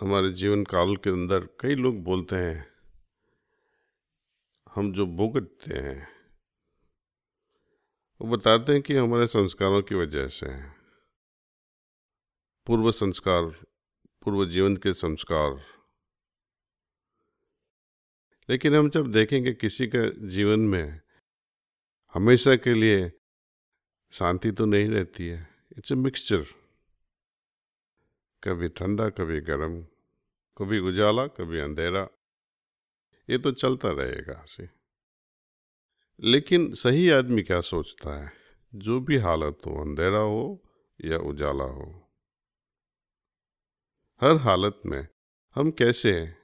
हमारे 0.00 0.30
जीवन 0.32 0.64
काल 0.64 0.96
के 0.96 1.10
अंदर 1.10 1.44
कई 1.60 1.74
लोग 1.74 2.02
बोलते 2.02 2.36
हैं, 2.36 2.66
हम 4.74 4.92
जो 4.92 5.06
भुगतते 5.06 5.74
हैं, 5.74 6.08
वो 8.20 8.36
बताते 8.36 8.72
हैं 8.72 8.82
कि 8.82 8.94
हमारे 8.94 9.26
संस्कारों 9.26 9.82
की 9.82 9.94
वजह 9.94 10.28
से 10.28 10.46
हैं। 10.46 10.76
पूर्व 12.66 12.90
संस्कार, 12.92 13.44
पूर्व 14.22 14.46
जीवन 14.46 14.76
के 14.76 14.92
संस्कार। 14.92 15.64
लेकिन 18.50 18.74
हम 18.74 18.90
जब 18.90 19.12
देखेंगे 19.12 19.52
किसी 19.52 19.86
के 19.86 20.28
जीवन 20.28 20.60
में, 20.60 21.00
हमेशा 22.14 22.56
के 22.56 22.74
लिए 22.74 23.12
शांति 24.12 24.52
तो 24.52 24.66
नहीं 24.66 24.88
रहती 24.88 25.28
है, 25.28 25.48
इट्स 25.78 25.92
ए 25.92 25.94
मिक्सचर 25.94 26.59
कभी 28.44 28.68
ठंडा, 28.68 29.08
कभी 29.08 29.40
गर्म, 29.40 29.82
कभी 30.58 30.78
उजाला, 30.78 31.26
कभी 31.26 31.60
अंधेरा। 31.60 32.08
ये 33.30 33.38
तो 33.38 33.52
चलता 33.52 33.90
रहेगा, 33.90 34.44
से। 34.48 34.68
लेकिन 36.20 36.74
सही 36.74 37.10
आदमी 37.10 37.42
क्या 37.42 37.60
सोचता 37.60 38.24
है? 38.24 38.32
जो 38.74 39.00
भी 39.00 39.16
हालत 39.16 39.58
हो, 39.66 39.80
अंधेरा 39.80 40.18
हो 40.18 40.62
या 41.04 41.18
उजाला 41.18 41.64
हो। 41.64 42.12
हर 44.20 44.36
हालत 44.36 44.82
में 44.86 45.08
हम 45.54 45.70
कैसे 45.70 46.34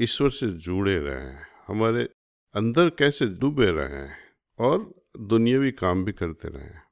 ईश्वर 0.00 0.30
से 0.30 0.52
जुड़े 0.52 0.98
रहें? 0.98 1.46
हमारे 1.66 2.08
अंदर 2.54 2.90
कैसे 2.90 3.26
डूबे 3.26 3.66
रहें? 3.66 4.16
और 4.58 4.94
दुनियावी 5.20 5.72
काम 5.72 6.04
भी 6.04 6.12
करते 6.12 6.48
रहें। 6.48 6.89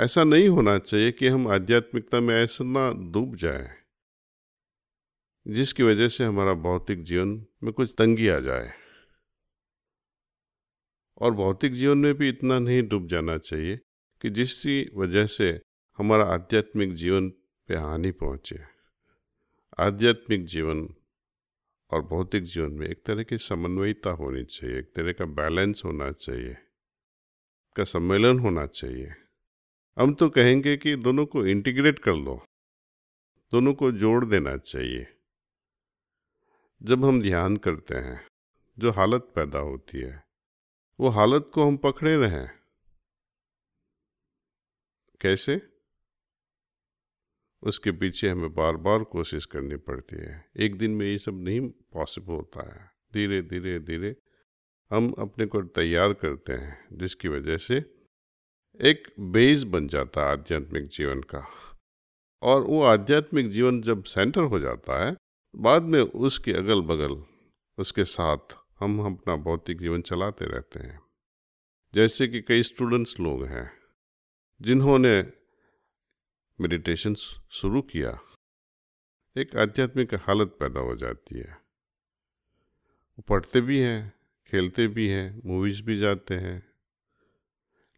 ऐसा 0.00 0.24
नहीं 0.24 0.48
होना 0.48 0.78
चाहिए 0.78 1.12
कि 1.12 1.28
हम 1.28 1.48
आध्यात्मिकता 1.48 2.20
में 2.20 2.34
ऐसा 2.34 2.64
ना 2.64 2.90
डूब 3.12 3.36
जाए, 3.36 3.68
जिसकी 5.46 5.82
वजह 5.82 6.08
से 6.08 6.24
हमारा 6.24 6.54
भौतिक 6.54 7.02
जीवन 7.02 7.46
में 7.62 7.72
कुछ 7.72 7.94
तंगी 7.98 8.28
आ 8.28 8.38
जाए। 8.40 8.72
और 11.18 11.30
भौतिक 11.30 11.72
जीवन 11.72 11.98
में 11.98 12.14
भी 12.14 12.28
इतना 12.28 12.58
नहीं 12.58 12.82
डूब 12.88 13.06
जाना 13.06 13.38
चाहिए 13.38 13.76
कि 14.20 14.30
जिसकी 14.30 14.90
वजह 14.96 15.26
से 15.26 15.60
हमारा 15.98 16.24
आध्यात्मिक 16.24 16.94
जीवन 16.94 17.28
पे 17.68 17.76
हानि 17.76 18.10
पहुँचे। 18.10 18.60
आध्यात्मिक 19.78 20.44
जीवन 20.44 20.88
और 21.90 22.02
भौतिक 22.02 22.44
जीवन 22.44 22.72
में 22.72 22.88
एक 22.88 23.02
तरह 23.06 23.22
की 23.22 23.38
समन्वयता 23.38 24.10
होनी 24.10 24.44
चाहिए, 24.44 24.78
एक 24.78 24.92
तरह 24.96 25.12
का 25.12 25.24
बैलेंस 25.24 25.82
होना 25.84 26.12
चाहिए, 26.12 26.56
का 27.76 27.84
सम्मेलन 27.84 28.38
होना 28.38 28.66
चाहिए। 28.66 29.14
हम 29.98 30.14
तो 30.14 30.30
कहेंगे 30.30 30.76
कि 30.76 30.96
दोनों 30.96 31.26
को 31.26 31.46
इंटीग्रेट 31.46 31.98
कर 31.98 32.12
लो। 32.12 32.44
दोनों 33.52 33.74
को 33.74 33.92
जोड़ 33.92 34.24
देना 34.24 34.56
चाहिए। 34.56 35.06
जब 36.82 37.04
हम 37.04 37.22
ध्यान 37.22 37.56
करते 37.56 37.94
हैं, 37.94 38.26
जो 38.78 38.90
हालत 38.90 39.32
पैदा 39.34 39.58
होती 39.58 40.00
है, 40.00 40.24
वो 41.00 41.08
हालत 41.08 41.50
को 41.54 41.66
हम 41.66 41.76
पकड़े 41.76 42.16
रहें। 42.16 42.50
कैसे? 45.20 45.68
उसके 47.62 47.92
पीछे 47.92 48.28
हमें 48.28 48.54
बार 48.54 48.76
बार 48.76 49.04
कोशिश 49.04 49.44
करनी 49.44 49.76
पड़ती 49.76 50.16
है। 50.16 50.50
एक 50.56 50.78
दिन 50.78 50.90
में 50.90 51.06
ये 51.06 51.18
सब 51.18 51.34
नहीं 51.34 51.60
पॉसिबल 51.70 52.32
होता 52.32 52.74
है। 52.74 52.90
धीरे 53.14 53.42
धीरे 53.42 53.78
धीरे 53.78 54.16
हम 54.90 55.12
अपने 55.12 55.46
को 55.46 55.62
तैयार 55.62 56.12
करते 56.12 56.52
हैं, 56.52 56.88
जिसकी 56.92 57.28
वजह 57.28 57.56
से 57.56 57.95
एक 58.82 59.14
बेस 59.20 59.62
बन 59.62 59.88
जाता 59.88 60.20
है 60.20 60.32
आध्यात्मिक 60.32 60.88
जीवन 60.88 61.20
का। 61.20 61.46
और 62.42 62.62
वो 62.62 62.82
आध्यात्मिक 62.82 63.50
जीवन 63.50 63.82
जब 63.82 64.04
सेंटर 64.04 64.40
हो 64.40 64.58
जाता 64.58 65.06
है, 65.06 65.16
बाद 65.56 65.82
में 65.82 66.00
उसके 66.00 66.52
अगल 66.52 66.82
बगल 66.82 67.24
उसके 67.78 68.04
साथ 68.04 68.38
हम 68.80 69.14
अपना 69.14 69.36
भौतिक 69.36 69.78
जीवन 69.78 70.02
चलाते 70.02 70.44
रहते 70.44 70.80
हैं। 70.80 71.00
जैसे 71.94 72.28
कि 72.28 72.42
कई 72.42 72.62
स्टूडेंट्स 72.62 73.20
लोग 73.20 73.44
हैं, 73.44 73.72
जिन्होंने 74.62 75.32
मेडिटेशन 76.60 77.14
शुरू 77.50 77.82
किया, 77.82 78.20
एक 79.36 79.56
आध्यात्मिक 79.56 80.14
हालत 80.14 80.56
पैदा 80.60 80.80
हो 80.80 80.96
जाती 80.96 81.38
है। 81.38 81.52
वो 83.18 83.22
पढ़ते 83.22 83.60
भी 83.60 83.80
हैं, 83.80 84.12
खेलते 84.46 84.86
भी 84.86 85.08
हैं 85.08 85.42
मूवीज़ 85.44 85.84
भी 85.84 85.98
जाते 85.98 86.34
हैं 86.34 86.75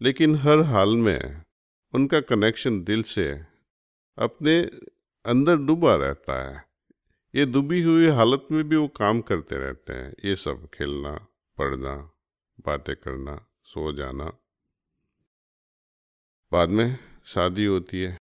लेकिन 0.03 0.37
हर 0.37 0.61
हाल 0.61 0.97
में 0.97 1.45
उनका 1.95 2.21
कनेक्शन 2.21 2.85
दिल 2.85 3.03
से 3.03 3.45
अपने 4.19 4.63
अंदर 5.27 5.57
डूबा 5.57 5.95
रहता 5.95 6.51
है। 6.51 6.65
ये 7.35 7.47
डूबी 7.47 7.83
हुई 7.83 8.07
हालत 8.07 8.49
में 8.53 8.69
भी 8.69 8.77
वो 8.77 8.89
काम 8.89 9.21
करते 9.21 9.57
रहते 9.57 9.93
हैं। 9.93 10.15
ये 10.25 10.37
सब 10.37 10.69
खेलना, 10.75 11.27
पढ़ना, 11.59 11.97
बातें 12.67 12.97
करना, 12.97 13.47
सो 13.65 13.93
जाना। 13.93 14.25
बाद 16.53 16.69
में 16.69 16.99
शादी 17.25 17.65
होती 17.65 18.03
है। 18.03 18.19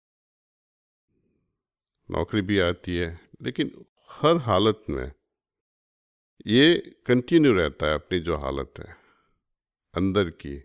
नौकरी 2.12 2.42
भी 2.42 2.60
आती 2.60 2.98
है। 2.98 3.20
लेकिन 3.42 3.86
हर 4.10 4.38
हालत 4.38 4.84
में 4.90 5.12
ये 6.48 6.96
कंटिन्यू 7.08 7.54
रहता 7.54 7.88
है 7.88 7.94
अपनी 7.94 8.20
जो 8.20 8.38
हालत 8.38 8.74
है, 8.80 8.98
अंदर 9.94 10.30
की। 10.30 10.64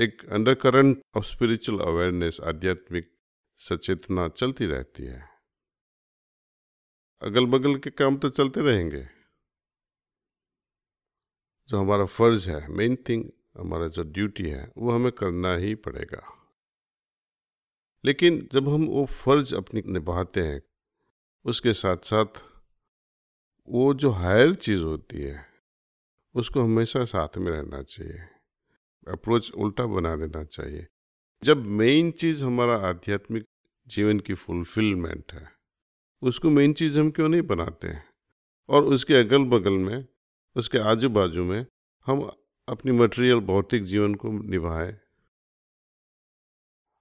एक 0.00 0.28
under 0.32 0.54
current 0.54 1.00
of 1.16 1.24
spiritual 1.24 1.80
awareness 1.80 2.40
आध्यात्मिक 2.40 3.18
सचेतना 3.58 4.28
चलती 4.28 4.66
रहती 4.66 5.02
है। 5.02 5.28
अगल 7.22 7.46
बगल 7.46 7.78
के 7.78 7.90
काम 7.90 8.18
तो 8.18 8.30
चलते 8.30 8.60
रहेंगे। 8.60 9.04
जो 11.68 11.78
हमारा 11.78 12.04
फ़र्ज़ 12.04 12.50
है 12.50 12.68
मेन 12.68 12.96
थिंग 13.08 13.30
हमारा 13.56 13.88
जो 13.88 14.02
ड्यूटी 14.02 14.42
है, 14.42 14.72
वो 14.76 14.90
हमें 14.90 15.12
करना 15.12 15.54
ही 15.54 15.74
पड़ेगा। 15.74 16.50
लेकिन 18.04 18.48
जब 18.52 18.68
हम 18.68 18.86
वो 18.86 19.06
फ़र्ज़ 19.06 19.56
अपनी 19.56 19.82
निभाते 19.86 20.40
हैं, 20.40 20.62
उसके 21.44 21.72
साथ 21.72 21.96
साथ 21.96 22.42
वो 23.68 23.94
जो 23.94 24.10
हायर 24.10 24.54
चीज़ 24.54 24.82
होती 24.82 25.22
है, 25.22 25.46
उसको 26.34 26.62
हमेशा 26.62 27.04
साथ 27.04 27.38
में 27.38 27.52
रहना 27.52 27.82
चाहिए। 27.82 28.37
अप्रोच 29.08 29.50
उल्टा 29.50 29.86
बना 29.86 30.16
देना 30.16 30.44
चाहिए। 30.44 30.86
जब 31.44 31.66
मेन 31.66 32.10
चीज़ 32.10 32.44
हमारा 32.44 32.76
आध्यात्मिक 32.76 33.44
जीवन 33.86 34.20
की 34.20 34.34
फुलफिलमेंट 34.34 35.32
है, 35.32 35.48
उसको 36.22 36.50
मेन 36.50 36.72
चीज़ 36.72 36.98
हम 36.98 37.10
क्यों 37.10 37.28
नहीं 37.28 37.42
बनाते 37.42 37.88
हैं? 37.88 38.04
और 38.68 38.84
उसके 38.84 39.14
अगल 39.14 39.44
बगल 39.44 39.72
में, 39.72 40.06
उसके 40.56 40.78
आजू 40.78 41.08
बाजू 41.08 41.44
में 41.44 41.66
हम 42.06 42.32
अपनी 42.68 42.92
मटेरियल 42.92 43.38
भौतिक 43.38 43.82
जीवन 43.82 44.14
को 44.14 44.32
निभाएँ। 44.32 44.98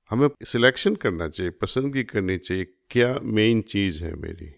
हमें 0.09 0.29
सिलेक्शन 0.43 0.95
करना 0.95 1.29
चाहिए, 1.29 1.49
पसंदगी 1.49 2.03
करनी 2.03 2.37
चाहिए, 2.37 2.65
क्या 2.89 3.19
मेन 3.23 3.61
चीज़ 3.61 4.03
है 4.03 4.15
मेरी? 4.15 4.55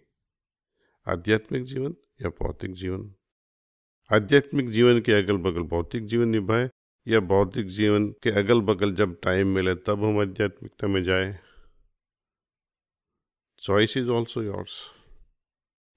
आध्यात्मिक 1.08 1.64
जीवन 1.64 1.96
या 2.22 2.30
भौतिक 2.30 2.74
जीवन? 2.74 3.16
आध्यात्मिक 4.14 4.70
जीवन 4.70 5.02
के 5.02 5.12
अगल 5.12 5.38
बगल 5.38 5.62
भौतिक 5.62 6.06
जीवन 6.06 6.28
निभाए 6.28 6.70
या 7.10 7.20
भौतिक 7.20 7.68
जीवन 7.68 8.10
के 8.10 8.40
अगल 8.40 8.62
बगल 8.62 8.94
जब 8.94 9.20
टाइम 9.24 9.48
मिले, 9.48 9.76
तब 9.76 10.04
हम 10.04 10.20
आध्यात्मिकता 10.20 10.88
में 10.88 11.04
जाए। 11.04 11.40
Choice 13.62 13.98
is 13.98 14.10
also 14.10 14.44
yours 14.44 14.92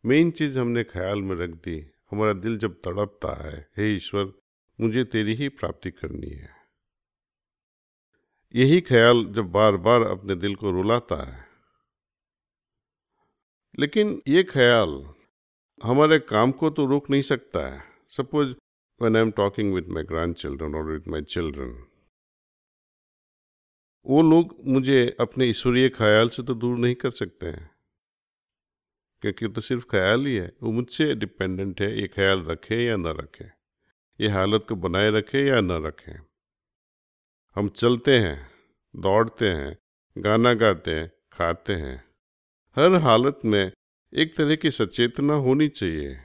main 0.04 0.30
चीज़ 0.30 0.58
हमने 0.58 0.84
ख्याल 0.84 1.22
में 1.22 1.36
रख 1.36 1.50
दी। 1.50 1.90
हमारा 2.10 2.32
दिल 2.32 2.58
जब 2.58 2.72
तड़पता 2.72 3.48
है, 3.48 3.70
हे 3.76 3.96
ईश्वर, 3.96 4.32
मुझे 4.80 5.04
तेरी 5.04 5.34
ही 5.34 5.48
प्राप्ति 5.48 5.90
करनी 5.90 6.30
है। 6.30 6.50
यही 8.54 8.80
ख्याल 8.80 9.24
जब 9.24 9.44
बार 9.44 9.76
बार 9.76 10.02
अपने 10.02 10.34
दिल 10.34 10.54
को 10.54 10.70
रुलाता 10.70 11.32
है। 11.32 11.48
लेकिन 13.78 14.22
ये 14.28 14.44
ख्याल 14.44 15.14
हमारे 15.82 16.18
काम 16.18 16.52
को 16.52 16.70
तो 16.70 16.86
रोक 16.86 17.10
नहीं 17.10 17.22
सकता 17.22 17.74
है। 17.74 17.84
Suppose 18.08 18.54
when 19.02 19.16
I'm 19.16 19.32
talking 19.38 19.78
with 19.78 19.90
my 19.96 20.04
grandchildren 20.04 20.74
or 20.74 20.90
with 20.90 21.14
my 21.14 21.28
children. 21.28 21.82
वो 24.06 24.22
लोग 24.22 24.56
मुझे 24.64 25.16
अपने 25.20 25.44
ईश्वरीय 25.44 25.88
ख्याल 25.88 26.28
से 26.28 26.42
तो 26.42 26.54
दूर 26.54 26.78
नहीं 26.78 26.94
कर 26.94 27.10
सकते 27.10 27.46
हैं। 27.46 27.70
क्योंकि 29.20 29.48
तो 29.48 29.60
सिर्फ़ 29.60 29.84
ख्याल 29.84 30.26
ही 30.26 30.36
है। 30.36 30.56
वो 30.62 30.72
मुझसे 30.72 31.14
डिपेंडेंट 31.14 31.80
है, 31.80 32.00
ये 32.00 32.08
ख्याल 32.08 32.42
रखे 32.42 32.84
या 32.84 32.96
ना 32.96 33.10
रखे। 33.10 33.44
ये 34.20 34.28
हालत 34.28 34.66
को 34.68 34.76
बनाए 34.76 35.10
रखे 35.10 35.46
या 35.46 35.60
ना 35.60 35.76
रखे। 35.76 36.12
हम 37.54 37.68
चलते 37.68 38.18
हैं, 38.18 38.50
दौड़ते 38.96 39.50
हैं, 39.50 39.78
गाना 40.18 40.54
गाते 40.54 40.94
हैं, 40.94 41.12
खाते 41.32 41.72
हैं। 41.72 42.04
हर 42.76 42.94
हालत 42.94 43.40
में 43.44 43.72
एक 44.14 44.36
तरह 44.36 44.56
की 44.56 44.70
सचेतना 44.70 45.34
होनी 45.34 45.68
चाहिए। 45.68 46.20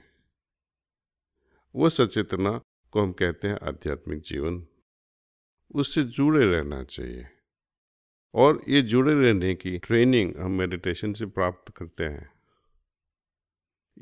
वो 1.75 1.89
सचेतना 1.89 2.61
को 2.91 3.01
हम 3.01 3.11
कहते 3.11 3.47
हैं 3.47 3.57
आध्यात्मिक 3.63 4.19
जीवन, 4.19 4.65
उससे 5.75 6.03
जुड़े 6.03 6.45
रहना 6.45 6.83
चाहिए। 6.83 7.27
और 8.33 8.61
ये 8.69 8.81
जुड़े 8.81 9.13
रहने 9.13 9.53
की 9.55 9.77
ट्रेनिंग 9.77 10.35
हम 10.35 10.51
मेडिटेशन 10.51 11.13
से 11.13 11.25
प्राप्त 11.25 11.73
करते 11.77 12.03
हैं। 12.03 12.29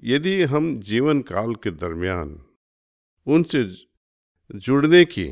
यदि 0.04 0.42
हम 0.44 0.76
जीवन 0.80 1.22
काल 1.22 1.56
के 1.56 1.72
दरमियान 1.72 2.46
उनसे 3.28 3.64
जुड़ने 4.56 5.06
की 5.06 5.30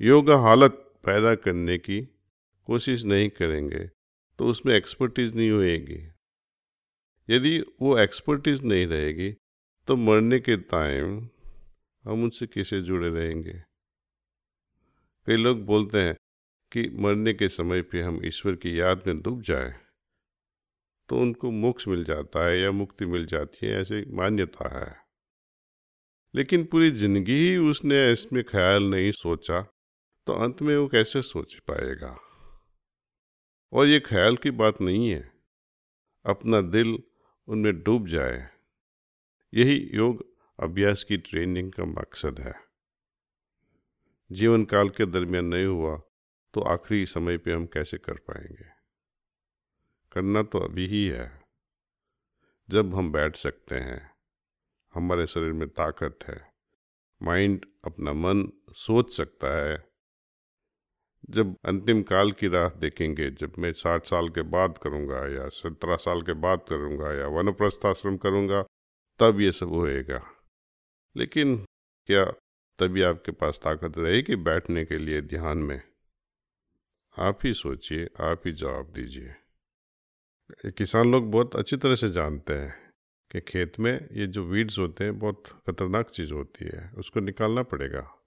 योगा 0.00 0.36
हालत 0.36 0.72
पैदा 1.04 1.34
करने 1.34 1.78
की 1.78 2.00
कोशिश 2.66 3.04
नहीं 3.04 3.28
करेंगे 3.30 3.86
तो 4.38 4.46
उसमें 4.46 4.74
एक्सपर्टीज 4.74 5.34
नहीं 5.36 5.50
होएगी। 5.50 6.00
यदि 7.28 7.58
वो 7.80 7.98
एक्सपर्टीज 7.98 8.62
नहीं 8.64 8.86
रहेगी 8.86 9.32
तो 9.88 9.96
मरने 9.96 10.38
के 10.40 10.56
टाइम 10.56 11.28
हम 12.04 12.22
उनसे 12.24 12.46
कैसे 12.46 12.80
जुड़े 12.82 13.08
रहेंगे? 13.10 13.52
कई 15.26 15.36
लोग 15.36 15.64
बोलते 15.66 15.98
हैं 15.98 16.14
कि 16.72 16.88
मरने 17.00 17.32
के 17.34 17.48
समय 17.48 17.82
पे 17.82 18.00
हम 18.02 18.20
ईश्वर 18.26 18.54
की 18.56 18.78
याद 18.80 19.02
में 19.06 19.20
डूब 19.22 19.42
जाए 19.42 19.70
तो 21.08 21.18
उनको 21.18 21.50
मोक्ष 21.50 21.86
मिल 21.88 22.04
जाता 22.04 22.44
है 22.46 22.58
या 22.60 22.70
मुक्ति 22.72 23.06
मिल 23.06 23.26
जाती 23.26 23.66
है, 23.66 23.72
ऐसी 23.72 24.04
मान्यता 24.16 24.68
है। 24.78 24.94
लेकिन 26.34 26.64
पूरी 26.64 26.90
ज़िंदगी 26.92 27.36
ही 27.38 27.56
उसने 27.70 28.10
इसमें 28.12 28.42
ख्याल 28.44 28.82
नहीं 28.84 29.10
सोचा 29.12 29.60
तो 30.26 30.32
अंत 30.34 30.62
में 30.62 30.76
वो 30.76 30.86
कैसे 30.88 31.22
सोच 31.22 31.54
पाएगा? 31.60 32.16
और 33.72 33.88
ये 33.88 34.00
ख्याल 34.00 34.36
की 34.36 34.50
बात 34.52 34.80
नहीं 34.80 35.08
है। 35.10 35.22
अपना 36.24 36.60
दिल 36.62 36.98
उनमें 37.48 37.82
डूब 37.82 38.06
जाए, 38.08 38.48
यही 39.52 39.76
योग 39.94 40.24
अभ्यास 40.58 41.04
की 41.04 41.16
ट्रेनिंग 41.16 41.72
का 41.72 41.84
मकसद 41.84 42.40
है। 42.40 42.54
जीवन 44.32 44.64
काल 44.64 44.88
के 44.88 45.06
दरमियान 45.06 45.44
नहीं 45.44 45.66
हुआ 45.66 45.96
तो 46.54 46.60
आखिरी 46.60 47.06
समय 47.06 47.38
पे 47.38 47.52
हम 47.52 47.66
कैसे 47.66 47.98
कर 47.98 48.14
पाएँगे? 48.14 48.64
करना 50.12 50.42
तो 50.42 50.58
अभी 50.58 50.86
ही 50.86 51.06
है। 51.06 51.42
जब 52.70 52.94
हम 52.94 53.12
बैठ 53.12 53.36
सकते 53.36 53.74
हैं, 53.74 54.10
हमारे 54.94 55.26
शरीर 55.26 55.52
में 55.52 55.68
ताकत 55.68 56.18
है 56.24 56.52
माइंड 57.22 57.66
अपना 57.84 58.12
मन 58.12 58.46
सोच 58.72 59.16
सकता 59.16 59.56
है। 59.56 59.88
जब 61.30 61.56
अंतिम 61.64 62.02
काल 62.02 62.32
की 62.32 62.48
राह 62.48 62.68
देखेंगे, 62.68 63.30
जब 63.30 63.52
मैं 63.58 63.72
साठ 63.72 64.06
साल 64.06 64.28
के 64.28 64.42
बाद 64.42 64.78
करूँगा 64.78 65.26
या 65.34 65.48
सत्रह 65.48 65.96
साल 65.96 66.22
के 66.22 66.32
बाद 66.32 66.64
करूँगा 66.68 67.12
या 67.12 67.26
वनप्रस्थ 67.26 67.86
आश्रम 67.86 68.16
करूँगा, 68.16 68.62
तब 69.18 69.40
ये 69.40 69.52
सब 69.52 69.68
होएगा। 69.68 70.38
लेकिन 71.16 71.66
क्या 72.06 72.24
तभी 72.78 73.02
आपके 73.02 73.32
पास 73.32 73.60
ताकत 73.64 73.98
रहेगी 73.98 74.36
बैठने 74.36 74.84
के 74.84 74.98
लिए 74.98 75.22
ध्यान 75.22 75.58
में? 75.58 75.82
आप 77.18 77.38
ही 77.44 77.54
सोचिए, 77.54 78.08
आप 78.20 78.42
ही 78.46 78.52
जवाब 78.52 78.92
दीजिए। 78.92 79.34
किसान 80.70 81.12
लोग 81.12 81.30
बहुत 81.30 81.56
अच्छी 81.56 81.76
तरह 81.76 81.94
से 81.94 82.10
जानते 82.10 82.52
हैं 82.52 82.92
कि 83.30 83.40
खेत 83.40 83.80
में 83.80 84.08
ये 84.12 84.26
जो 84.26 84.44
वीड्स 84.44 84.78
होते 84.78 85.04
हैं, 85.04 85.18
बहुत 85.18 85.46
खतरनाक 85.46 86.10
चीज़ 86.10 86.32
होती 86.32 86.64
है, 86.64 86.90
उसको 86.90 87.20
निकालना 87.20 87.62
पड़ेगा। 87.62 88.18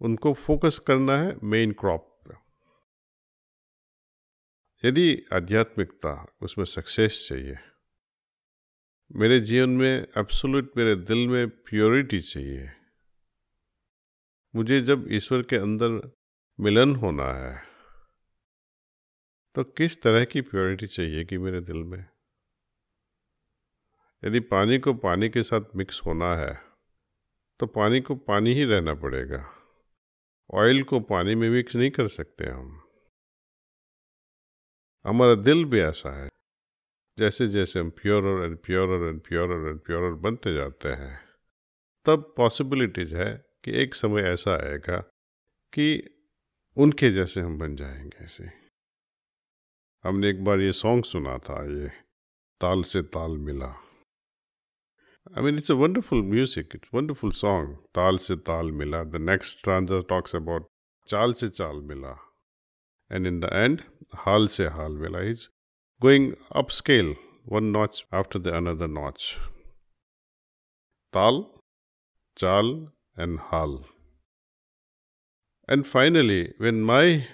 उनको 0.00 0.32
फोकस 0.32 0.78
करना 0.78 1.16
है 1.16 1.36
मेन 1.44 1.72
क्रॉप 1.72 2.00
पर 2.00 2.36
यदि 4.84 5.22
आध्यात्मिकता 5.32 6.32
उसमें 6.42 6.64
सक्सेस 6.64 7.26
चाहिए 7.28 7.58
मेरे 9.10 9.40
जीवन 9.40 9.70
में 9.70 10.06
एब्सोल्यूट 10.18 10.70
मेरे 10.76 10.94
दिल 10.96 11.26
में 11.28 11.48
प्योरिटी 11.50 12.20
चाहिए। 12.20 12.68
मुझे 14.54 14.80
जब 14.80 15.06
ईश्वर 15.10 15.42
के 15.42 15.56
अंदर 15.56 16.16
मिलन 16.58 16.94
होना 16.96 17.32
है 17.34 17.66
तो 19.54 19.64
किस 19.64 20.00
तरह 20.02 20.24
की 20.24 20.40
प्योरिटी 20.40 20.86
चाहिए 20.86 21.24
कि 21.24 21.38
मेरे 21.38 21.60
दिल 21.60 21.82
में? 21.84 22.04
यदि 24.22 24.40
पानी 24.40 24.78
को 24.78 24.94
पानी 24.94 25.28
के 25.28 25.42
साथ 25.42 25.76
मिक्स 25.76 26.00
होना 26.06 26.34
है 26.36 26.54
तो 27.60 27.66
पानी 27.66 28.00
को 28.00 28.14
पानी 28.14 28.54
ही 28.54 28.64
रहना 28.64 28.94
पड़ेगा। 28.94 29.44
ऑयल 30.54 30.82
को 30.82 31.00
पानी 31.00 31.34
में 31.34 31.48
मिक्स 31.50 31.76
नहीं 31.76 31.90
कर 31.90 32.08
सकते 32.08 32.44
हम। 32.44 32.82
हमारा 35.04 35.34
दिल 35.34 35.64
भी 35.64 35.80
ऐसा 35.80 36.20
है। 36.24 36.29
जैसे 37.20 37.46
जैसे 37.48 37.80
हम 37.80 37.90
purer 37.96 38.44
and 38.44 38.56
pure 38.58 38.92
and 39.06 39.20
pure 39.20 39.52
and 39.52 39.80
pure 39.80 40.12
बनते 40.20 40.54
जाते 40.54 40.88
हैं, 41.00 41.18
तब 42.06 42.32
पॉसिबिलिटीज 42.36 43.14
है 43.14 43.30
कि 43.64 43.72
एक 43.82 43.94
समय 43.94 44.22
ऐसा 44.22 44.52
आएगा 44.54 44.98
कि 45.72 45.86
उनके 46.76 47.10
जैसे 47.10 47.40
हम 47.40 47.58
बन 47.58 47.76
जाएँगे 47.76 48.24
ऐसे। 48.24 48.44
हमने 50.04 50.28
एक 50.30 50.44
बार 50.44 50.60
ये 50.60 50.72
सॉन्ग 50.72 51.04
सुना 51.04 51.36
था, 51.38 51.62
ये 51.72 51.88
ताल 52.60 52.82
से 52.84 53.02
ताल 53.14 53.36
मिला। 53.38 53.66
I 55.36 55.42
mean 55.44 55.58
it's 55.58 55.70
a 55.70 55.74
wonderful 55.74 56.22
music 56.24 56.74
it's 56.74 56.88
wonderful 56.94 57.30
song 57.34 57.76
ताल 57.94 58.18
से 58.18 58.36
ताल 58.48 58.70
मिला। 58.72 59.02
द 59.04 59.16
नेक्स्ट 59.28 59.62
ट्रांजर 59.64 60.02
टॉक्स 60.08 60.36
अबाउट 60.36 60.68
चाल 61.08 61.32
से 61.32 61.48
चाल 61.50 61.80
मिला। 61.84 62.16
एंड 63.10 63.26
इन 63.26 63.40
द 63.40 63.50
एंड 63.52 63.80
हाल 64.16 64.46
से 64.48 64.66
हाल 64.68 64.92
मिला। 64.98 65.20
Is 65.30 65.48
going 66.01 66.35
upscale, 66.53 67.15
one 67.45 67.71
notch 67.71 68.05
after 68.11 68.39
the 68.39 68.55
another 68.55 68.87
notch. 68.87 69.37
Tal, 71.13 71.61
chal, 72.37 72.89
and 73.15 73.39
hal. 73.39 73.85
And 75.67 75.87
finally, 75.87 76.53
when 76.57 76.81
my 76.81 77.27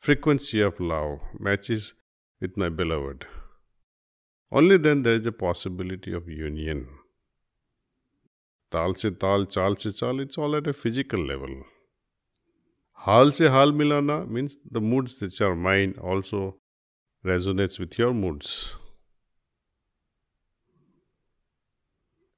frequency 0.00 0.60
of 0.60 0.80
love 0.80 1.20
matches 1.38 1.94
with 2.40 2.56
my 2.56 2.68
beloved, 2.68 3.26
only 4.52 4.76
then 4.76 5.02
there 5.02 5.14
is 5.14 5.26
a 5.26 5.32
possibility 5.32 6.12
of 6.12 6.28
union. 6.28 6.88
ताल 8.72 8.92
से 9.00 9.10
ताल 9.22 9.44
चाल 9.44 9.74
से 9.74 9.90
चाल 9.90 10.20
it's 10.20 10.38
all 10.38 10.54
at 10.56 10.68
a 10.68 10.72
physical 10.72 11.26
level 11.28 11.62
हाल 13.00 13.30
से 13.38 13.48
हाल 13.54 13.72
मिलाना 13.80 14.18
means 14.36 14.56
the 14.72 14.82
moods 14.92 15.22
which 15.22 15.42
are 15.42 15.54
mind 15.66 15.98
also 16.12 16.40
resonates 17.25 17.79
with 17.79 17.97
your 17.97 18.13
moods. 18.13 18.75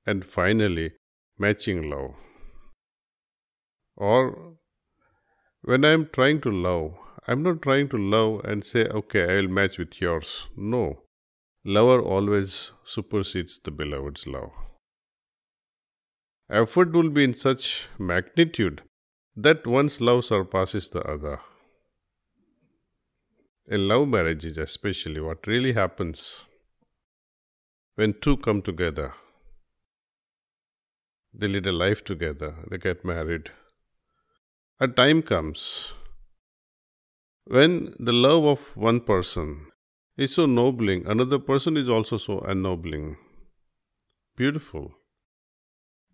And 0.05 0.25
finally, 0.25 0.93
matching 1.37 1.89
love. 1.89 2.15
Or 3.95 4.55
when 5.61 5.85
I'm 5.85 6.09
trying 6.11 6.41
to 6.41 6.51
love, 6.51 6.93
I'm 7.27 7.43
not 7.43 7.61
trying 7.61 7.89
to 7.89 7.97
love 7.97 8.41
and 8.45 8.63
say, 8.63 8.85
okay, 8.85 9.23
I 9.23 9.41
will 9.41 9.49
match 9.49 9.77
with 9.77 10.01
yours. 10.01 10.47
No. 10.55 11.03
Lover 11.63 12.01
always 12.01 12.71
supersedes 12.85 13.59
the 13.63 13.71
beloved's 13.71 14.25
love 14.25 14.51
effort 16.49 16.91
will 16.91 17.09
be 17.09 17.23
in 17.23 17.33
such 17.33 17.87
magnitude 17.99 18.81
that 19.35 19.67
one's 19.67 20.01
love 20.01 20.25
surpasses 20.25 20.89
the 20.89 21.01
other. 21.01 21.39
In 23.71 23.87
love 23.87 24.07
marriages, 24.07 24.57
especially, 24.57 25.21
what 25.21 25.45
really 25.45 25.73
happens 25.73 26.45
when 27.93 28.15
two 28.19 28.35
come 28.37 28.63
together, 28.63 29.13
they 31.31 31.47
lead 31.47 31.67
a 31.67 31.71
life 31.71 32.03
together, 32.03 32.55
they 32.71 32.79
get 32.79 33.05
married. 33.05 33.51
A 34.79 34.87
time 34.87 35.21
comes 35.21 35.93
when 37.45 37.93
the 37.99 38.11
love 38.11 38.43
of 38.43 38.75
one 38.75 39.01
person 39.01 39.67
is 40.17 40.33
so 40.33 40.47
nobling, 40.47 41.05
another 41.05 41.37
person 41.37 41.77
is 41.77 41.87
also 41.87 42.17
so 42.17 42.39
ennobling. 42.39 43.17
Beautiful. 44.35 44.93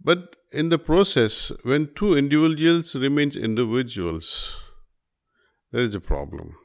But 0.04 0.36
in 0.52 0.68
the 0.68 0.78
process, 0.78 1.54
when 1.64 1.94
two 1.96 2.18
individuals 2.18 2.96
remains 2.96 3.38
individuals, 3.38 4.56
there 5.72 5.84
is 5.84 5.96
a 5.96 6.02
problem. 6.02 6.58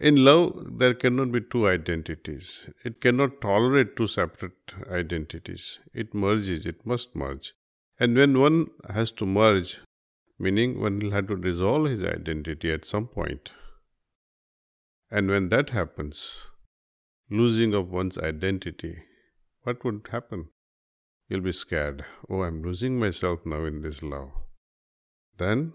In 0.00 0.24
love, 0.24 0.78
there 0.78 0.94
cannot 0.94 1.30
be 1.30 1.40
two 1.42 1.68
identities. 1.68 2.70
It 2.84 3.00
cannot 3.00 3.40
tolerate 3.40 3.96
two 3.96 4.06
separate 4.06 4.74
identities. 4.90 5.78
It 5.92 6.14
merges, 6.14 6.64
it 6.64 6.86
must 6.86 7.14
merge. 7.14 7.52
And 7.98 8.16
when 8.16 8.38
one 8.38 8.68
has 8.88 9.10
to 9.12 9.26
merge, 9.26 9.78
meaning 10.38 10.80
one 10.80 10.98
will 10.98 11.10
have 11.10 11.28
to 11.28 11.36
dissolve 11.36 11.90
his 11.90 12.02
identity 12.02 12.72
at 12.72 12.86
some 12.86 13.08
point. 13.08 13.52
And 15.10 15.28
when 15.28 15.50
that 15.50 15.70
happens, 15.70 16.46
losing 17.30 17.74
of 17.74 17.90
one's 17.90 18.16
identity, 18.16 19.02
what 19.64 19.84
would 19.84 20.08
happen? 20.10 20.48
you'll 21.30 21.40
be 21.40 21.52
scared. 21.52 22.04
Oh, 22.28 22.42
I'm 22.42 22.62
losing 22.62 22.98
myself 22.98 23.46
now 23.46 23.64
in 23.64 23.80
this 23.82 24.02
love. 24.02 24.30
Then 25.38 25.72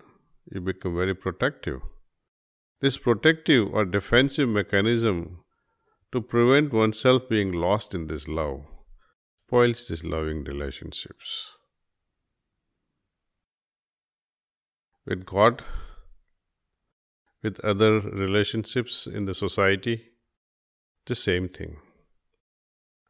you 0.52 0.62
become 0.62 0.96
very 0.96 1.16
protective. 1.16 1.80
This 2.82 2.98
protective 2.98 3.74
or 3.74 3.86
defensive 3.86 4.50
mechanism 4.50 5.44
to 6.12 6.22
prevent 6.22 6.74
oneself 6.74 7.30
being 7.30 7.52
lost 7.52 7.94
in 7.96 8.08
this 8.08 8.28
love 8.28 8.66
spoils 9.48 9.88
these 9.88 10.04
loving 10.04 10.44
relationships. 10.44 11.52
With 15.06 15.26
God, 15.26 15.64
with 17.44 17.60
other 17.60 18.00
relationships 18.02 19.08
in 19.08 19.26
the 19.26 19.36
society, 19.36 20.12
the 21.06 21.16
same 21.16 21.48
thing. 21.48 21.78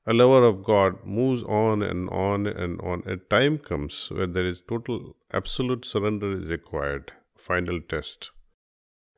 A 0.05 0.13
lover 0.13 0.45
of 0.45 0.63
God 0.63 1.05
moves 1.05 1.41
on 1.43 1.81
and 1.81 2.09
on 2.09 2.45
and 2.45 2.79
on. 2.81 3.01
A 3.07 3.15
time 3.15 3.57
comes 3.57 4.09
where 4.11 4.27
there 4.27 4.45
is 4.45 4.61
total, 4.61 5.15
absolute 5.31 5.85
surrender 5.85 6.33
is 6.33 6.47
required, 6.47 7.13
final 7.37 7.79
test, 7.81 8.29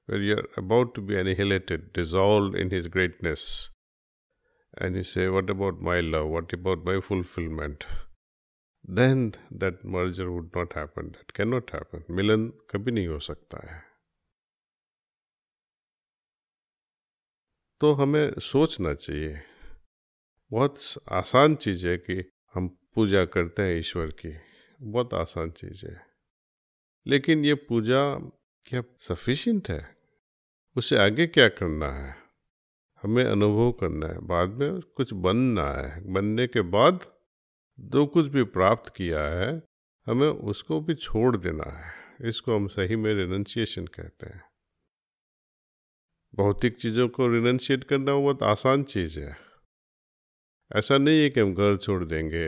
where 0.07 0.21
you're 0.21 0.47
about 0.55 0.93
to 0.95 1.01
be 1.01 1.17
annihilated, 1.17 1.93
dissolved 1.93 2.55
in 2.55 2.69
His 2.69 2.87
greatness. 2.87 3.69
And 4.77 4.95
you 4.95 5.03
say, 5.03 5.27
What 5.27 5.49
about 5.49 5.81
my 5.81 5.99
love? 5.99 6.29
What 6.29 6.53
about 6.53 6.85
my 6.85 7.01
fulfillment? 7.01 7.85
Then 8.83 9.33
that 9.51 9.83
merger 9.83 10.31
would 10.31 10.55
not 10.55 10.73
happen. 10.73 11.11
That 11.17 11.33
cannot 11.33 11.69
happen. 11.71 12.03
मिलन 12.09 12.47
कभी 12.71 12.91
नहीं 12.91 13.07
हो 13.07 13.19
सकता 13.19 13.67
है 13.71 13.83
तो 17.81 17.93
हमें 17.93 18.39
सोचना 18.39 18.93
चाहिए 18.93 19.41
बहुत 20.51 20.79
आसान 21.11 21.55
चीज़ 21.55 21.87
है 21.87 21.97
कि 21.97 22.23
हम 22.53 22.67
पूजा 22.95 23.25
करते 23.25 23.63
हैं 23.63 23.77
ईश्वर 23.79 24.07
की 24.07 24.33
बहुत 24.81 25.13
आसान 25.13 25.51
चीज़ 25.51 25.85
है 25.85 26.05
लेकिन 27.07 27.45
ये 27.45 27.53
पूजा 27.53 28.15
क्या 28.65 28.81
सफिशिएंट 28.99 29.69
है 29.69 29.96
उससे 30.77 30.97
आगे 30.97 31.27
क्या 31.27 31.49
करना 31.49 31.91
है? 31.91 32.15
हमें 33.03 33.23
अनुभव 33.25 33.71
करना 33.71 34.07
है। 34.07 34.19
बाद 34.19 34.49
में 34.49 34.81
कुछ 34.81 35.13
बनना 35.13 35.71
है। 35.71 36.13
बनने 36.13 36.47
के 36.47 36.61
बाद 36.61 37.05
जो 37.79 38.05
कुछ 38.05 38.25
भी 38.25 38.43
प्राप्त 38.43 38.93
किया 38.95 39.21
है, 39.21 39.63
हमें 40.07 40.27
उसको 40.27 40.81
भी 40.81 40.95
छोड़ 40.95 41.37
देना 41.37 41.63
है। 41.63 41.93
इसको 42.29 42.55
हम 42.55 42.67
सही 42.67 42.95
में 42.95 43.13
रिनंसिएशन 43.13 43.85
कहते 43.85 44.25
हैं। 44.25 44.43
भौतिक 46.35 46.77
चीज़ों 46.77 47.09
को 47.09 47.27
रिनंशिएट 47.27 47.83
करना 47.83 48.13
बहुत 48.13 48.43
आसान 48.43 48.83
चीज़ 48.83 49.19
है। 49.19 49.37
ऐसा 50.75 50.97
नहीं 50.97 51.23
है 51.23 51.29
कि 51.29 51.39
हम 51.39 51.53
घर 51.53 51.77
छोड़ 51.77 52.03
देंगे 52.03 52.45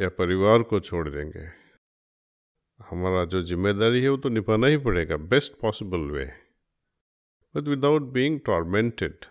या 0.00 0.08
परिवार 0.08 0.62
को 0.62 0.80
छोड़ 0.80 1.08
देंगे। 1.08 1.46
हमारा 2.90 3.24
जो 3.24 3.42
ज़िम्मेदारी 3.42 4.02
है 4.02 4.08
वो 4.08 4.16
तो 4.16 4.28
निभाना 4.28 4.66
ही 4.66 4.76
पड़ेगा। 4.76 5.16
Best 5.16 5.52
possible 5.60 5.98
way 5.98 6.49
but 7.54 7.68
without 7.68 8.02
being 8.12 8.40
tormented 8.46 9.24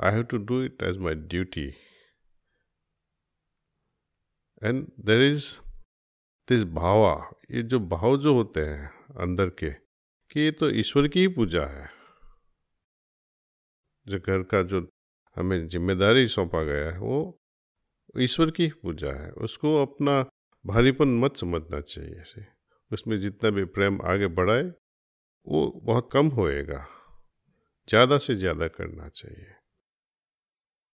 I 0.00 0.12
have 0.12 0.22
to 0.22 0.38
do 0.46 0.62
it 0.64 0.82
as 0.82 0.98
my 0.98 1.14
duty 1.14 1.66
and 4.62 4.86
there 5.06 5.22
is 5.22 5.52
this 6.48 6.64
भावा 6.74 7.14
ये 7.50 7.62
जो 7.62 7.78
भाव 7.88 8.16
जो 8.18 8.34
होते 8.34 8.60
हैं 8.60 8.88
अंदर 9.20 9.50
के, 9.50 9.70
कि 9.70 10.40
ये 10.40 10.50
तो 10.52 10.70
ईश्वर 10.70 11.08
की 11.08 11.20
ही 11.20 11.28
पूजा 11.28 11.64
है। 11.66 11.88
जो 14.06 14.18
घर 14.18 14.42
का 14.42 14.62
जो 14.62 14.80
हमें 15.36 15.66
ज़िम्मेदारी 15.68 16.26
सौंपा 16.28 16.62
गया 16.62 16.90
है, 16.90 16.98
वो 16.98 17.40
ईश्वर 18.20 18.50
की 18.50 18.68
पूजा 18.82 19.12
है। 19.22 19.30
उसको 19.46 19.74
अपना 19.82 20.20
भारीपन 20.64 21.08
मत 21.20 21.36
समझना 21.36 21.80
चाहिए 21.80 22.44
उसमें 22.90 23.18
जितना 23.20 23.50
भी 23.50 23.64
प्रेम 23.76 24.00
आगे 24.06 24.26
बढ़ाए 24.38 24.62
वो 25.46 25.80
बहुत 25.84 26.08
कम 26.12 26.28
होएगा। 26.28 26.86
ज़्यादा 27.88 28.18
से 28.18 28.34
ज़्यादा 28.34 28.68
करना 28.68 29.08
चाहिए। 29.08 29.63